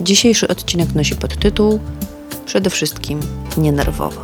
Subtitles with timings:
[0.00, 1.80] Dzisiejszy odcinek nosi podtytuł
[2.46, 3.20] Przede wszystkim
[3.56, 4.22] nienerwowo.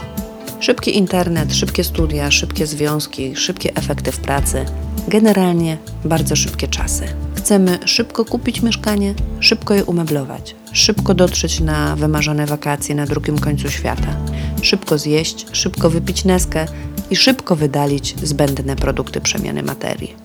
[0.60, 4.64] Szybki internet, szybkie studia, szybkie związki, szybkie efekty w pracy,
[5.08, 7.04] generalnie bardzo szybkie czasy.
[7.34, 13.70] Chcemy szybko kupić mieszkanie, szybko je umeblować, szybko dotrzeć na wymarzone wakacje na drugim końcu
[13.70, 14.16] świata,
[14.62, 16.66] szybko zjeść, szybko wypić neskę
[17.10, 20.16] i szybko wydalić zbędne produkty przemiany materii.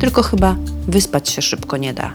[0.00, 0.56] Tylko chyba
[0.88, 2.12] wyspać się szybko nie da.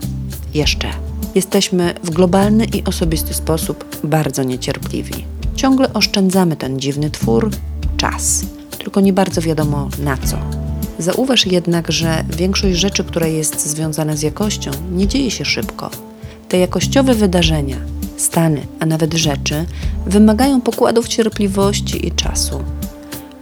[0.54, 1.10] Jeszcze.
[1.35, 5.26] Jesteśmy w globalny i osobisty sposób bardzo niecierpliwi.
[5.55, 7.52] Ciągle oszczędzamy ten dziwny twór
[7.98, 8.45] czas,
[8.77, 10.38] tylko nie bardzo wiadomo na co.
[10.99, 15.90] Zauważ jednak, że większość rzeczy, które jest związane z jakością, nie dzieje się szybko.
[16.49, 17.77] Te jakościowe wydarzenia,
[18.18, 19.66] stany, a nawet rzeczy
[20.05, 22.63] wymagają pokładów cierpliwości i czasu.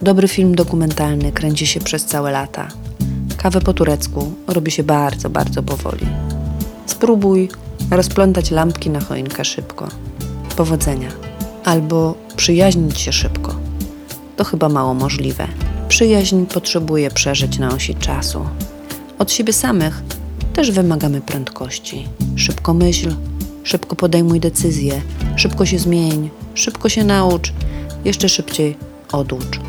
[0.01, 2.67] Dobry film dokumentalny kręci się przez całe lata.
[3.37, 6.07] Kawę po turecku robi się bardzo, bardzo powoli.
[6.85, 7.49] Spróbuj
[7.91, 9.87] rozplątać lampki na choinkę szybko.
[10.55, 11.09] Powodzenia.
[11.65, 13.55] Albo przyjaźnić się szybko.
[14.37, 15.47] To chyba mało możliwe.
[15.87, 18.45] Przyjaźń potrzebuje przeżyć na osi czasu.
[19.19, 20.03] Od siebie samych
[20.53, 22.07] też wymagamy prędkości.
[22.35, 23.15] Szybko myśl,
[23.63, 25.01] szybko podejmuj decyzje,
[25.35, 27.53] szybko się zmień, szybko się naucz,
[28.05, 28.77] jeszcze szybciej
[29.11, 29.59] oducz.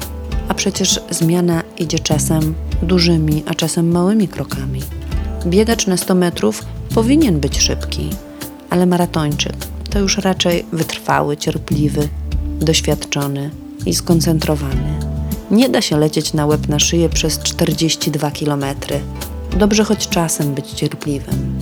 [0.48, 4.82] A przecież zmiana idzie czasem dużymi, a czasem małymi krokami.
[5.46, 8.10] Biegacz na 100 metrów powinien być szybki,
[8.70, 9.56] ale maratończyk
[9.90, 12.08] to już raczej wytrwały, cierpliwy,
[12.60, 13.50] doświadczony
[13.86, 14.98] i skoncentrowany.
[15.50, 18.64] Nie da się lecieć na łeb na szyję przez 42 km.
[19.56, 21.58] Dobrze choć czasem być cierpliwym.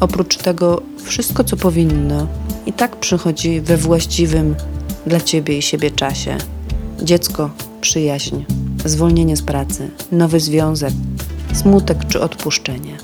[0.00, 2.26] Oprócz tego, wszystko co powinno
[2.66, 4.54] i tak przychodzi we właściwym
[5.06, 6.38] dla ciebie i siebie czasie.
[7.02, 8.44] Dziecko, przyjaźń,
[8.84, 10.92] zwolnienie z pracy, nowy związek,
[11.52, 12.96] smutek czy odpuszczenie.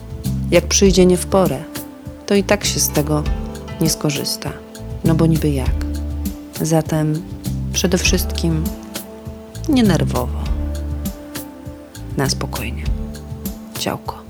[0.50, 1.64] Jak przyjdzie nie w porę,
[2.26, 3.22] to i tak się z tego
[3.80, 4.52] nie skorzysta.
[5.04, 5.74] No bo niby jak.
[6.60, 7.22] Zatem
[7.72, 8.64] przede wszystkim
[9.68, 10.38] nie nerwowo.
[12.16, 12.84] Na spokojnie.
[13.78, 14.23] Ciałko.